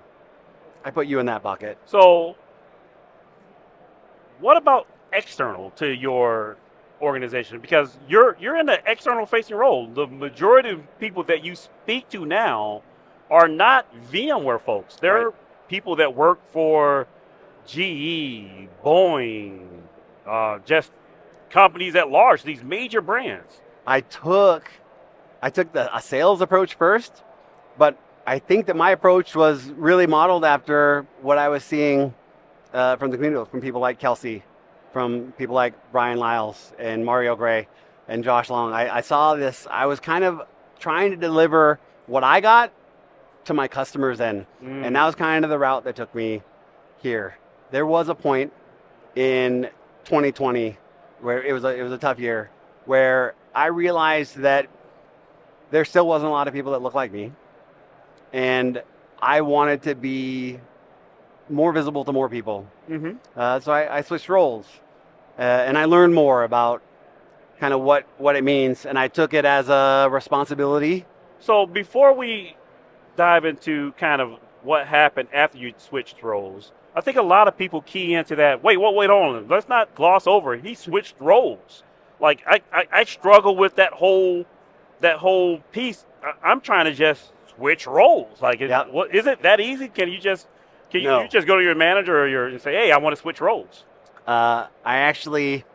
I 0.85 0.91
put 0.91 1.07
you 1.07 1.19
in 1.19 1.25
that 1.27 1.41
bucket. 1.41 1.77
So, 1.85 2.35
what 4.39 4.57
about 4.57 4.87
external 5.11 5.71
to 5.71 5.87
your 5.87 6.57
organization? 7.01 7.59
Because 7.59 7.97
you're 8.07 8.37
you're 8.39 8.57
in 8.57 8.69
an 8.69 8.79
external 8.85 9.25
facing 9.25 9.55
role. 9.57 9.87
The 9.87 10.07
majority 10.07 10.69
of 10.69 10.99
people 10.99 11.23
that 11.23 11.43
you 11.43 11.55
speak 11.55 12.09
to 12.09 12.25
now 12.25 12.81
are 13.29 13.47
not 13.47 13.85
VMware 14.11 14.61
folks. 14.61 14.95
They're 14.95 15.25
Right. 15.29 15.35
people 15.67 15.95
that 15.97 16.15
work 16.15 16.39
for 16.51 17.07
GE, 17.65 18.67
Boeing, 18.83 19.67
uh, 20.27 20.59
just 20.65 20.91
companies 21.49 21.95
at 21.95 22.09
large. 22.09 22.43
These 22.43 22.63
major 22.63 23.01
brands. 23.01 23.61
I 23.85 24.01
took 24.01 24.69
I 25.41 25.49
took 25.49 25.73
the 25.73 25.93
a 25.95 26.01
sales 26.01 26.41
approach 26.41 26.75
first, 26.75 27.23
but 27.77 27.97
I 28.25 28.39
think 28.39 28.67
that 28.67 28.75
my 28.77 28.91
approach 28.91 29.35
was 29.35 29.65
really 29.71 30.07
modeled 30.07 30.45
after 30.45 31.05
what 31.21 31.37
I 31.37 31.49
was 31.49 31.63
seeing 31.63 32.13
uh, 32.73 32.95
from 32.97 33.11
the 33.11 33.17
community, 33.17 33.49
from 33.49 33.61
people 33.61 33.81
like 33.81 33.99
Kelsey, 33.99 34.43
from 34.91 35.31
people 35.37 35.55
like 35.55 35.73
Bryan 35.91 36.17
Liles 36.17 36.73
and 36.79 37.05
Mario 37.05 37.35
Gray 37.35 37.67
and 38.07 38.23
Josh 38.23 38.49
Long. 38.49 38.73
I, 38.73 38.97
I 38.97 39.01
saw 39.01 39.35
this. 39.35 39.67
I 39.69 39.85
was 39.85 39.99
kind 39.99 40.23
of 40.23 40.41
trying 40.79 41.11
to 41.11 41.17
deliver 41.17 41.79
what 42.07 42.23
I 42.23 42.41
got 42.41 42.71
to 43.45 43.53
my 43.53 43.67
customers 43.67 44.17
then, 44.17 44.45
Mm. 44.63 44.85
and 44.85 44.95
that 44.95 45.05
was 45.05 45.15
kind 45.15 45.43
of 45.45 45.49
the 45.49 45.59
route 45.59 45.83
that 45.85 45.95
took 45.95 46.13
me 46.15 46.41
here. 47.01 47.37
There 47.71 47.85
was 47.85 48.07
a 48.09 48.15
point 48.15 48.53
in 49.15 49.69
2020 50.05 50.77
where 51.21 51.41
it 51.43 51.53
was 51.53 51.63
a, 51.63 51.69
it 51.77 51.83
was 51.83 51.91
a 51.91 51.97
tough 51.97 52.19
year 52.19 52.49
where 52.85 53.33
I 53.55 53.67
realized 53.67 54.37
that 54.37 54.67
there 55.71 55.85
still 55.85 56.07
wasn't 56.07 56.29
a 56.29 56.31
lot 56.31 56.47
of 56.47 56.53
people 56.53 56.71
that 56.73 56.81
looked 56.81 56.95
like 56.95 57.11
me, 57.11 57.31
and 58.31 58.81
I 59.21 59.41
wanted 59.41 59.83
to 59.83 59.95
be 59.95 60.59
more 61.49 61.71
visible 61.73 62.03
to 62.05 62.11
more 62.13 62.29
people. 62.29 62.65
Mhm. 62.89 63.17
Uh, 63.35 63.59
so 63.59 63.71
I, 63.71 63.97
I 63.97 64.01
switched 64.01 64.29
roles, 64.29 64.65
uh, 65.37 65.41
and 65.41 65.77
I 65.77 65.85
learned 65.85 66.13
more 66.15 66.43
about 66.43 66.81
kind 67.59 67.73
of 67.73 67.81
what 67.81 68.05
what 68.17 68.35
it 68.35 68.43
means, 68.43 68.85
and 68.85 68.97
I 68.97 69.07
took 69.07 69.33
it 69.33 69.45
as 69.45 69.69
a 69.69 70.07
responsibility. 70.11 71.05
So 71.39 71.65
before 71.65 72.13
we 72.13 72.55
dive 73.15 73.45
into 73.45 73.91
kind 73.93 74.21
of 74.21 74.39
what 74.63 74.87
happened 74.87 75.29
after 75.33 75.57
you 75.57 75.73
switched 75.77 76.23
roles, 76.23 76.71
I 76.95 77.01
think 77.01 77.17
a 77.17 77.21
lot 77.21 77.47
of 77.47 77.57
people 77.57 77.81
key 77.81 78.13
into 78.13 78.35
that. 78.37 78.63
Wait, 78.63 78.77
what? 78.77 78.95
Wait 78.95 79.09
on. 79.09 79.47
Let's 79.47 79.67
not 79.67 79.93
gloss 79.95 80.25
over. 80.27 80.55
He 80.55 80.73
switched 80.75 81.15
roles. 81.19 81.83
Like 82.19 82.41
I, 82.47 82.61
I, 82.71 82.87
I 82.91 83.03
struggle 83.03 83.55
with 83.57 83.75
that 83.75 83.91
whole, 83.93 84.45
that 85.01 85.17
whole 85.17 85.59
piece. 85.73 86.05
I, 86.23 86.31
I'm 86.49 86.61
trying 86.61 86.85
to 86.85 86.93
just 86.93 87.33
switch 87.55 87.85
roles. 87.85 88.41
Like, 88.41 88.61
is, 88.61 88.69
Yeah. 88.69 88.85
what, 88.87 89.13
is 89.13 89.27
it 89.27 89.41
that 89.41 89.59
easy? 89.59 89.89
Can 89.89 90.09
you 90.09 90.19
just, 90.19 90.47
can 90.93 91.01
you, 91.01 91.07
No. 91.09 91.21
you 91.23 91.27
just 91.27 91.47
go 91.47 91.57
to 91.57 91.63
your 91.63 91.75
manager 91.75 92.17
or 92.17 92.27
your 92.27 92.47
and 92.47 92.61
say, 92.61 92.73
hey, 92.73 92.91
I 92.91 92.97
want 92.97 93.15
to 93.15 93.21
switch 93.21 93.41
roles? 93.41 93.83
Uh, 94.27 94.67
I 94.85 94.97
actually, 94.97 95.65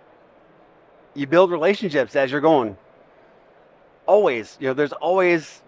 you 1.15 1.27
build 1.27 1.51
relationships 1.51 2.17
as 2.17 2.31
you're 2.31 2.41
going. 2.41 2.79
Always, 4.07 4.57
you 4.61 4.69
know, 4.69 4.75
there's 4.75 4.93
always, 4.95 5.61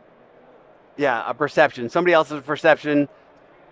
yeah, 0.97 1.23
a 1.29 1.35
perception. 1.35 1.91
Somebody 1.91 2.15
else's 2.15 2.43
perception 2.43 3.09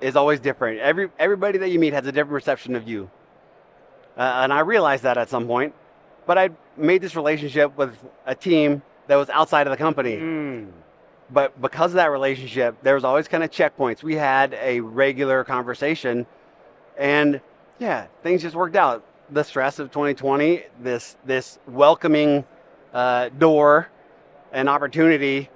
is 0.01 0.15
always 0.17 0.41
different. 0.41 0.81
Every 0.81 1.11
everybody 1.19 1.59
that 1.59 1.71
you 1.71 1.79
meet 1.79 1.93
has 1.95 2.07
a 2.07 2.13
different 2.13 2.31
perception 2.33 2.77
of 2.77 2.87
you, 2.87 3.11
uh, 4.19 4.41
and 4.43 4.53
I 4.53 4.61
realized 4.61 5.05
that 5.05 5.17
at 5.17 5.31
some 5.31 5.47
point. 5.47 5.75
But 6.27 6.37
I 6.37 6.51
made 6.77 7.01
this 7.01 7.17
relationship 7.17 7.77
with 7.79 7.97
a 8.27 8.35
team 8.35 8.83
that 9.07 9.17
was 9.17 9.31
outside 9.31 9.67
of 9.67 9.71
the 9.71 9.79
company. 9.79 10.17
Mm. 10.17 10.69
But 11.31 11.61
because 11.61 11.91
of 11.93 11.97
that 11.97 12.11
relationship, 12.11 12.77
there 12.83 12.95
was 12.95 13.05
always 13.05 13.29
kind 13.29 13.45
of 13.45 13.51
checkpoints. 13.51 14.03
We 14.03 14.15
had 14.15 14.55
a 14.55 14.81
regular 14.81 15.45
conversation, 15.45 16.27
and 16.97 17.41
yeah, 17.79 18.07
things 18.23 18.43
just 18.43 18.57
worked 18.57 18.77
out. 18.77 19.05
The 19.31 19.43
stress 19.45 19.79
of 19.79 19.91
2020, 19.91 20.65
this 20.83 21.17
this 21.27 21.59
welcoming 21.67 22.45
uh, 22.95 23.29
door 23.39 23.89
and 24.53 24.69
opportunity. 24.71 25.51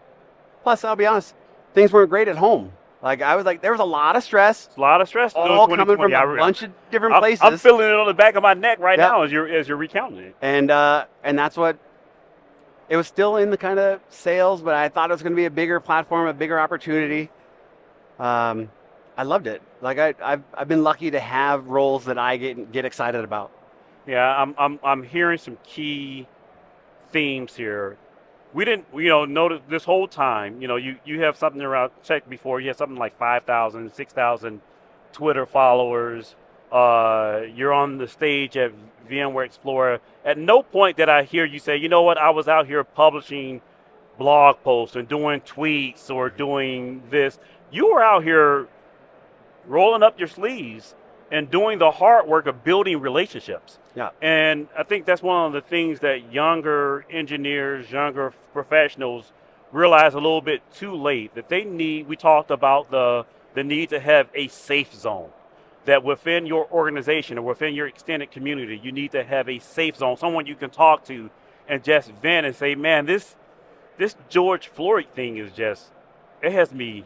Plus, 0.62 0.84
I'll 0.84 0.94
be 0.94 1.06
honest, 1.06 1.34
things 1.72 1.90
weren't 1.90 2.10
great 2.10 2.28
at 2.28 2.36
home. 2.36 2.72
Like 3.02 3.22
I 3.22 3.34
was 3.34 3.44
like, 3.46 3.62
there 3.62 3.72
was 3.72 3.80
a 3.80 3.84
lot 3.84 4.14
of 4.14 4.22
stress, 4.22 4.68
a 4.76 4.80
lot 4.80 5.00
of 5.00 5.08
stress. 5.08 5.32
all 5.34 5.66
coming 5.66 5.86
from 5.96 6.12
a 6.12 6.36
bunch 6.36 6.62
of 6.62 6.70
different 6.90 7.14
I'm, 7.14 7.20
places. 7.20 7.42
I'm 7.42 7.56
feeling 7.56 7.88
it 7.88 7.94
on 7.94 8.06
the 8.06 8.14
back 8.14 8.36
of 8.36 8.42
my 8.42 8.54
neck 8.54 8.78
right 8.78 8.98
Yeah. 8.98 9.08
now 9.08 9.22
as 9.22 9.32
you're 9.32 9.48
as 9.48 9.66
you're 9.66 9.78
recounting 9.78 10.18
it. 10.20 10.36
and 10.42 10.70
uh, 10.70 11.06
and 11.24 11.36
that's 11.36 11.56
what 11.56 11.78
it 12.88 12.96
was 12.96 13.06
still 13.06 13.36
in 13.36 13.50
the 13.50 13.56
kind 13.56 13.78
of 13.78 14.00
sales, 14.08 14.60
but 14.62 14.74
I 14.74 14.88
thought 14.88 15.10
it 15.10 15.14
was 15.14 15.22
going 15.22 15.32
to 15.32 15.36
be 15.36 15.46
a 15.46 15.50
bigger 15.50 15.80
platform, 15.80 16.28
a 16.28 16.34
bigger 16.34 16.58
opportunity. 16.60 17.30
Um, 18.18 18.70
I 19.16 19.24
loved 19.24 19.46
it. 19.46 19.62
Like 19.80 19.98
I, 19.98 20.14
I've 20.22 20.42
I've 20.54 20.68
been 20.68 20.82
lucky 20.82 21.10
to 21.10 21.20
have 21.20 21.66
roles 21.68 22.06
that 22.06 22.18
I 22.18 22.36
get 22.36 22.72
get 22.72 22.84
excited 22.84 23.24
about. 23.24 23.50
Yeah, 24.06 24.24
I'm 24.24 24.54
I'm 24.58 24.80
I'm 24.82 25.02
hearing 25.02 25.38
some 25.38 25.58
key 25.64 26.26
themes 27.10 27.54
here. 27.54 27.96
We 28.54 28.64
didn't, 28.64 28.86
you 28.94 29.08
know, 29.08 29.24
notice 29.24 29.60
this 29.68 29.84
whole 29.84 30.06
time. 30.06 30.60
You 30.60 30.68
know, 30.68 30.76
you 30.76 30.96
you 31.04 31.22
have 31.22 31.36
something 31.36 31.62
around 31.62 31.92
check 32.02 32.28
before. 32.28 32.60
You 32.60 32.68
have 32.68 32.76
something 32.76 32.98
like 32.98 33.18
5,000, 33.18 33.92
6,000 33.92 34.60
Twitter 35.12 35.46
followers. 35.46 36.34
Uh, 36.72 37.42
you're 37.54 37.72
on 37.72 37.98
the 37.98 38.08
stage 38.08 38.56
at 38.56 38.72
VMware 39.08 39.44
Explorer. 39.44 40.00
At 40.24 40.38
no 40.38 40.62
point 40.62 40.96
did 40.96 41.08
I 41.08 41.24
hear 41.24 41.44
you 41.44 41.58
say, 41.58 41.76
you 41.76 41.88
know 41.88 42.02
what, 42.02 42.16
I 42.16 42.30
was 42.30 42.48
out 42.48 42.66
here 42.66 42.82
publishing 42.82 43.60
blog 44.18 44.56
posts 44.62 44.96
and 44.96 45.06
doing 45.06 45.40
tweets 45.40 46.10
or 46.10 46.30
doing 46.30 47.02
this. 47.10 47.38
You 47.70 47.92
were 47.92 48.02
out 48.02 48.24
here 48.24 48.68
rolling 49.66 50.02
up 50.02 50.18
your 50.18 50.28
sleeves 50.28 50.94
and 51.30 51.50
doing 51.50 51.78
the 51.78 51.90
hard 51.90 52.26
work 52.26 52.46
of 52.46 52.64
building 52.64 53.00
relationships. 53.00 53.78
Yeah. 53.94 54.10
And 54.20 54.68
I 54.76 54.82
think 54.82 55.06
that's 55.06 55.22
one 55.22 55.46
of 55.46 55.52
the 55.52 55.62
things 55.62 56.00
that 56.00 56.32
younger 56.32 57.04
engineers, 57.10 57.90
younger 57.90 58.32
professionals 58.52 59.32
realize 59.72 60.14
a 60.14 60.18
little 60.18 60.42
bit 60.42 60.62
too 60.72 60.94
late 60.94 61.34
that 61.34 61.48
they 61.48 61.64
need. 61.64 62.06
We 62.06 62.16
talked 62.16 62.50
about 62.50 62.90
the 62.90 63.24
the 63.54 63.62
need 63.62 63.90
to 63.90 64.00
have 64.00 64.28
a 64.34 64.48
safe 64.48 64.94
zone. 64.94 65.30
That 65.86 66.04
within 66.04 66.46
your 66.46 66.68
organization 66.70 67.38
or 67.38 67.42
within 67.42 67.74
your 67.74 67.88
extended 67.88 68.30
community, 68.30 68.80
you 68.82 68.92
need 68.92 69.12
to 69.12 69.24
have 69.24 69.48
a 69.48 69.58
safe 69.58 69.96
zone, 69.96 70.16
someone 70.16 70.46
you 70.46 70.54
can 70.54 70.70
talk 70.70 71.04
to 71.06 71.30
and 71.68 71.82
just 71.82 72.10
vent 72.22 72.46
and 72.46 72.54
say, 72.54 72.74
"Man, 72.74 73.06
this 73.06 73.34
this 73.98 74.16
George 74.28 74.68
Floyd 74.68 75.06
thing 75.14 75.38
is 75.38 75.52
just 75.52 75.92
it 76.42 76.52
has 76.52 76.72
me 76.72 77.04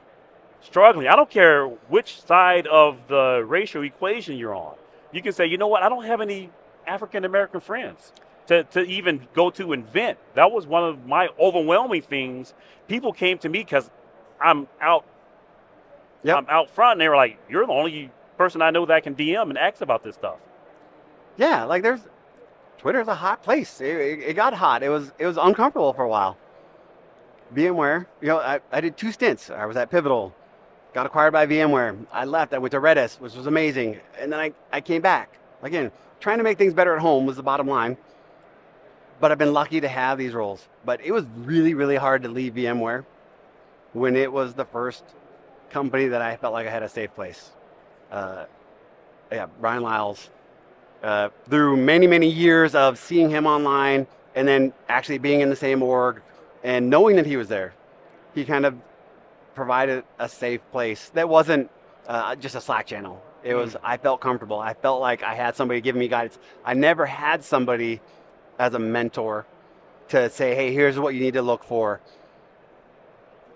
struggling. 0.62 1.09
I 1.09 1.16
don't 1.16 1.30
care 1.30 1.66
which 1.66 2.21
side 2.23 2.66
of 2.66 2.99
the 3.09 3.45
racial 3.47 3.83
equation 3.83 4.37
you're 4.37 4.54
on. 4.54 4.75
You 5.12 5.23
can 5.23 5.33
say, 5.33 5.47
you 5.47 5.59
know 5.59 5.68
what, 5.68 5.83
I 5.83 5.88
don't 5.88 6.04
have 6.04 6.21
any 6.21 6.50
African 6.87 7.25
American 7.25 7.61
friends 7.61 8.12
to, 8.49 8.64
to 8.64 8.83
even 8.83 9.26
go 9.35 9.50
to 9.50 9.73
and 9.73 9.87
vent. 9.87 10.18
That 10.35 10.50
was 10.52 10.66
one 10.66 10.85
of 10.85 11.06
my 11.06 11.28
overwhelming 11.38 12.02
things. 12.02 12.54
People 12.88 13.12
came 13.12 13.38
to 13.38 13.49
me 13.49 13.61
because 13.61 13.90
I'm 14.40 14.68
out 14.80 15.04
Yep. 16.25 16.38
I'm 16.38 16.47
out 16.49 16.71
front 16.71 16.92
and 16.92 17.00
they 17.00 17.09
were 17.09 17.16
like, 17.16 17.38
You're 17.49 17.66
the 17.66 17.73
only 17.73 18.11
person 18.37 18.62
I 18.62 18.71
know 18.71 18.87
that 18.87 19.02
can 19.02 19.14
DM 19.14 19.49
and 19.49 19.59
ask 19.59 19.81
about 19.81 20.02
this 20.02 20.14
stuff. 20.14 20.38
Yeah, 21.37 21.64
like 21.64 21.83
there's 21.83 22.00
Twitter's 22.78 23.09
a 23.09 23.14
hot 23.14 23.43
place. 23.43 23.81
It, 23.81 23.97
it, 23.97 24.19
it 24.21 24.35
got 24.35 24.55
hot. 24.55 24.83
It 24.83 24.88
was 24.88 25.12
it 25.19 25.26
was 25.26 25.37
uncomfortable 25.37 25.93
for 25.93 26.05
a 26.05 26.09
while. 26.09 26.37
VMware, 27.55 28.07
you 28.21 28.28
know, 28.28 28.38
I, 28.38 28.61
I 28.73 28.81
did 28.81 28.97
two 28.97 29.12
stints. 29.12 29.50
I 29.50 29.66
was 29.66 29.76
at 29.76 29.90
Pivotal, 29.90 30.35
got 30.93 31.07
acquired 31.07 31.33
by 31.33 31.47
VMware. 31.47 32.07
I 32.12 32.25
left. 32.25 32.52
I 32.52 32.59
went 32.59 32.73
to 32.73 32.81
Redis, 32.81 33.21
which 33.21 33.35
was 33.35 33.47
amazing, 33.47 34.00
and 34.19 34.33
then 34.33 34.40
I, 34.40 34.52
I 34.73 34.81
came 34.81 35.00
back. 35.00 35.38
Again, 35.62 35.93
trying 36.21 36.38
to 36.38 36.45
make 36.45 36.59
things 36.59 36.75
better 36.75 36.95
at 36.95 37.00
home 37.00 37.25
was 37.25 37.37
the 37.37 37.43
bottom 37.43 37.69
line. 37.69 37.97
But 39.19 39.33
I've 39.33 39.38
been 39.38 39.55
lucky 39.55 39.81
to 39.81 39.88
have 39.88 40.19
these 40.19 40.35
roles. 40.35 40.69
But 40.85 41.00
it 41.02 41.12
was 41.12 41.25
really 41.37 41.75
really 41.75 41.97
hard 41.97 42.23
to 42.23 42.28
leave 42.28 42.55
VMware 42.55 43.05
when 43.93 44.16
it 44.16 44.31
was 44.31 44.55
the 44.55 44.64
first 44.64 45.05
company 45.71 46.09
that 46.09 46.21
I 46.21 46.37
felt 46.37 46.52
like 46.52 46.66
I 46.66 46.71
had 46.71 46.83
a 46.83 46.88
safe 46.88 47.14
place. 47.14 47.50
Uh, 48.10 48.44
yeah, 49.32 49.46
Bryan 49.60 49.82
Liles 49.82 50.30
uh, 51.02 51.30
through 51.48 51.76
many, 51.76 52.06
many 52.06 52.28
years 52.28 52.75
of 52.75 52.98
seeing 52.98 53.30
him 53.30 53.46
online 53.46 54.06
and 54.34 54.46
then 54.46 54.72
actually 54.88 55.18
being 55.18 55.40
in 55.40 55.50
the 55.50 55.56
same 55.56 55.82
org 55.82 56.22
and 56.62 56.90
knowing 56.90 57.16
that 57.16 57.26
he 57.26 57.36
was 57.36 57.48
there, 57.48 57.75
he 58.34 58.44
kind 58.44 58.66
of 58.66 58.76
provided 59.54 60.04
a 60.18 60.28
safe 60.28 60.60
place 60.72 61.10
that 61.14 61.28
wasn't 61.28 61.70
uh, 62.06 62.34
just 62.36 62.54
a 62.54 62.60
Slack 62.60 62.86
channel. 62.86 63.22
It 63.42 63.54
was 63.54 63.76
I 63.82 63.96
felt 63.96 64.20
comfortable. 64.20 64.58
I 64.58 64.75
felt 64.75 65.00
like 65.00 65.22
I 65.22 65.34
had 65.34 65.54
somebody 65.54 65.80
giving 65.80 66.00
me 66.00 66.08
guidance. 66.08 66.38
I 66.64 66.75
never 66.75 67.06
had 67.06 67.44
somebody 67.44 68.00
as 68.58 68.75
a 68.75 68.78
mentor 68.78 69.46
to 70.08 70.28
say, 70.30 70.54
"Hey, 70.54 70.72
here's 70.72 70.98
what 70.98 71.14
you 71.14 71.20
need 71.20 71.34
to 71.34 71.42
look 71.42 71.62
for." 71.62 72.00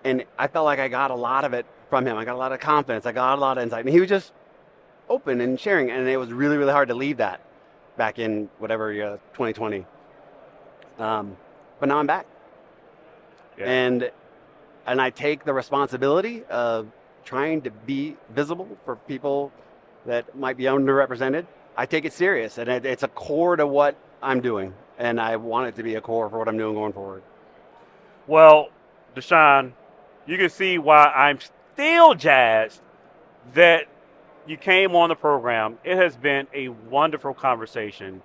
And 0.03 0.23
I 0.39 0.47
felt 0.47 0.65
like 0.65 0.79
I 0.79 0.87
got 0.87 1.11
a 1.11 1.15
lot 1.15 1.43
of 1.43 1.53
it 1.53 1.65
from 1.89 2.05
him. 2.05 2.17
I 2.17 2.23
got 2.23 2.35
a 2.35 2.37
lot 2.37 2.53
of 2.53 2.59
confidence. 2.61 3.05
I 3.05 3.11
got 3.11 3.37
a 3.37 3.41
lot 3.41 3.57
of 3.57 3.63
insight, 3.63 3.85
and 3.85 3.93
he 3.93 3.99
was 3.99 4.09
just 4.09 4.31
open 5.11 5.41
and 5.41 5.59
sharing. 5.59 5.91
And 5.91 6.07
it 6.07 6.17
was 6.17 6.31
really, 6.31 6.57
really 6.57 6.71
hard 6.71 6.87
to 6.87 6.95
leave 6.95 7.17
that 7.17 7.41
back 7.97 8.17
in 8.17 8.49
whatever 8.59 8.91
uh, 8.91 9.17
2020. 9.33 9.85
Um, 10.97 11.35
but 11.79 11.89
now 11.89 11.97
I'm 11.97 12.07
back, 12.07 12.25
Yeah. 13.57 13.65
and 13.65 14.11
and 14.85 15.01
I 15.01 15.09
take 15.09 15.43
the 15.45 15.53
responsibility 15.53 16.43
of 16.49 16.87
trying 17.25 17.61
to 17.63 17.71
be 17.71 18.17
visible 18.29 18.67
for 18.85 18.95
people 18.95 19.51
that 20.05 20.35
might 20.35 20.57
be 20.57 20.63
underrepresented. 20.65 21.45
I 21.77 21.85
take 21.85 22.05
it 22.05 22.13
serious, 22.13 22.57
and 22.57 22.69
it, 22.69 22.85
it's 22.85 23.03
a 23.03 23.07
core 23.07 23.55
to 23.55 23.65
what 23.65 23.95
I'm 24.21 24.41
doing, 24.41 24.73
and 24.97 25.19
I 25.19 25.35
want 25.37 25.67
it 25.67 25.75
to 25.75 25.83
be 25.83 25.95
a 25.95 26.01
core 26.01 26.29
for 26.29 26.37
what 26.39 26.47
I'm 26.47 26.57
doing 26.57 26.75
going 26.75 26.93
forward. 26.93 27.23
Well, 28.27 28.69
Dashaun, 29.15 29.73
you 30.25 30.37
can 30.37 30.49
see 30.49 30.77
why 30.77 31.05
I'm 31.05 31.39
still 31.73 32.13
jazzed 32.15 32.81
that 33.53 33.85
you 34.47 34.57
came 34.57 34.95
on 34.95 35.09
the 35.09 35.15
program. 35.15 35.77
It 35.83 35.97
has 35.97 36.15
been 36.15 36.47
a 36.53 36.69
wonderful 36.69 37.33
conversation. 37.33 38.21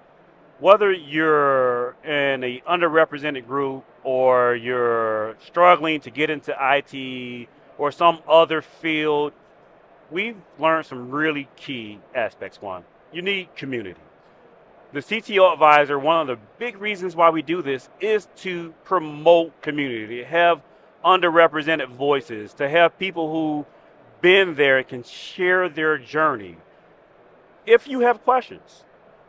Whether 0.58 0.90
you're 0.92 1.96
in 2.04 2.42
a 2.42 2.62
underrepresented 2.68 3.46
group 3.46 3.85
or 4.02 4.54
you're 4.54 5.37
struggling 5.44 6.00
to 6.00 6.11
get 6.11 6.30
into 6.30 6.56
IT 6.58 7.49
or 7.76 7.92
some 7.92 8.20
other 8.26 8.62
field, 8.62 9.32
we've 10.11 10.37
learned 10.58 10.87
some 10.87 11.11
really 11.11 11.49
key 11.56 12.00
aspects. 12.14 12.62
One, 12.62 12.85
you 13.12 13.20
need 13.20 13.54
community. 13.54 14.00
The 14.92 15.00
CTO 15.00 15.52
advisor, 15.52 15.99
one 15.99 16.23
of 16.23 16.26
the 16.26 16.38
big 16.58 16.78
reasons 16.78 17.14
why 17.14 17.28
we 17.28 17.42
do 17.42 17.61
this 17.61 17.90
is 18.00 18.28
to 18.37 18.73
promote 18.85 19.61
community, 19.61 20.18
to 20.18 20.25
have 20.25 20.62
underrepresented 21.04 21.88
voices, 21.88 22.54
to 22.54 22.68
have 22.68 22.99
people 22.99 23.30
who 23.30 23.66
been 24.20 24.54
there 24.54 24.78
and 24.78 24.88
can 24.88 25.02
share 25.02 25.68
their 25.68 25.99
journey. 25.99 26.56
If 27.64 27.88
you 27.88 28.00
have 28.00 28.23
questions, 28.25 28.85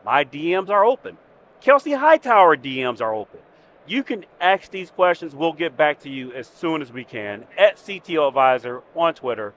my 0.06 0.24
DMs 0.24 0.70
are 0.70 0.86
open. 0.86 1.18
Kelsey 1.62 1.94
Hightower 1.94 2.56
DMs 2.56 3.02
are 3.02 3.14
open. 3.14 3.40
You 3.88 4.04
can 4.04 4.26
ask 4.40 4.70
these 4.70 4.92
questions. 4.92 5.34
We'll 5.34 5.54
get 5.54 5.78
back 5.78 6.02
to 6.02 6.10
you 6.10 6.34
as 6.34 6.48
soon 6.48 6.82
as 6.82 6.92
we 6.92 7.04
can 7.04 7.46
at 7.58 7.78
CTO 7.78 8.28
Advisor 8.28 8.82
on 8.96 9.14
Twitter. 9.14 9.54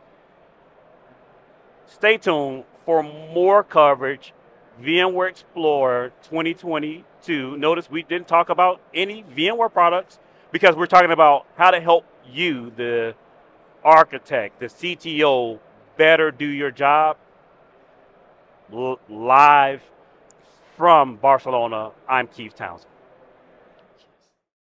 Stay 1.87 2.16
tuned 2.16 2.64
for 2.84 3.02
more 3.02 3.62
coverage. 3.64 4.32
VMware 4.80 5.28
Explorer 5.28 6.12
2022. 6.22 7.56
Notice 7.58 7.90
we 7.90 8.02
didn't 8.02 8.28
talk 8.28 8.49
about 8.49 8.80
any 8.94 9.25
VMware 9.37 9.72
products 9.72 10.18
because 10.52 10.75
we're 10.75 10.87
talking 10.87 11.10
about 11.10 11.46
how 11.56 11.70
to 11.70 11.80
help 11.80 12.06
you, 12.30 12.72
the 12.76 13.14
architect, 13.84 14.60
the 14.60 14.66
CTO, 14.66 15.58
better 15.96 16.30
do 16.30 16.46
your 16.46 16.70
job. 16.70 17.16
Live 19.08 19.82
from 20.76 21.16
Barcelona, 21.16 21.90
I'm 22.08 22.26
Keith 22.28 22.54
Townsend. 22.54 22.90